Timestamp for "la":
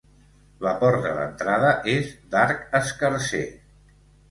0.67-0.71